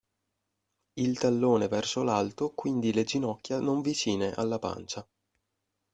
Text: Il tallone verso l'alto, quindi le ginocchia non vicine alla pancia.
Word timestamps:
Il 0.95 1.19
tallone 1.19 1.67
verso 1.67 2.01
l'alto, 2.01 2.53
quindi 2.55 2.91
le 2.91 3.03
ginocchia 3.03 3.59
non 3.59 3.81
vicine 3.81 4.33
alla 4.33 4.57
pancia. 4.57 5.07